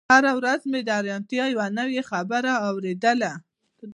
[0.11, 3.33] هره ورځ مې د حيرانتيا يوه نوې خبره اورېدله.